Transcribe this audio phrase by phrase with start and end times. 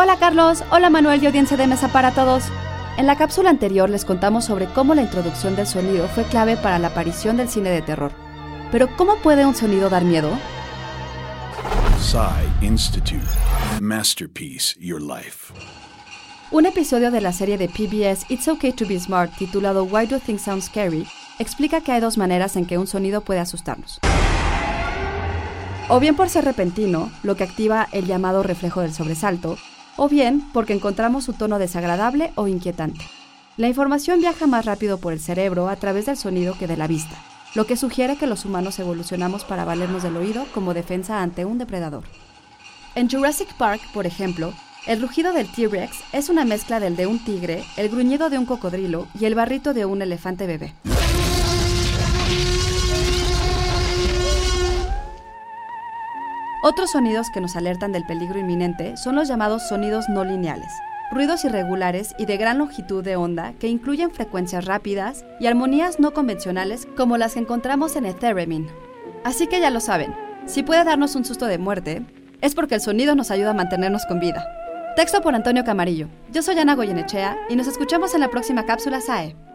[0.00, 2.44] Hola Carlos, hola Manuel y audiencia de Mesa para Todos.
[2.98, 6.78] En la cápsula anterior les contamos sobre cómo la introducción del sonido fue clave para
[6.78, 8.12] la aparición del cine de terror.
[8.70, 10.30] Pero ¿cómo puede un sonido dar miedo?
[11.98, 13.26] Psy Institute.
[13.80, 15.52] Masterpiece Your Life.
[16.52, 20.20] Un episodio de la serie de PBS It's Okay to Be Smart titulado Why Do
[20.20, 21.08] Things Sound Scary
[21.40, 23.98] explica que hay dos maneras en que un sonido puede asustarnos.
[25.88, 29.58] O bien por ser repentino, lo que activa el llamado reflejo del sobresalto,
[29.98, 33.04] o bien porque encontramos su tono desagradable o inquietante.
[33.58, 36.86] La información viaja más rápido por el cerebro a través del sonido que de la
[36.86, 37.16] vista,
[37.54, 41.58] lo que sugiere que los humanos evolucionamos para valernos del oído como defensa ante un
[41.58, 42.04] depredador.
[42.94, 44.54] En Jurassic Park, por ejemplo,
[44.86, 48.46] el rugido del T-Rex es una mezcla del de un tigre, el gruñido de un
[48.46, 50.74] cocodrilo y el barrito de un elefante bebé.
[56.68, 60.70] Otros sonidos que nos alertan del peligro inminente son los llamados sonidos no lineales,
[61.10, 66.12] ruidos irregulares y de gran longitud de onda que incluyen frecuencias rápidas y armonías no
[66.12, 68.68] convencionales como las que encontramos en el theremin.
[69.24, 72.02] Así que ya lo saben, si puede darnos un susto de muerte,
[72.42, 74.46] es porque el sonido nos ayuda a mantenernos con vida.
[74.94, 76.08] Texto por Antonio Camarillo.
[76.32, 79.47] Yo soy Ana Goyenechea y nos escuchamos en la próxima cápsula SAE.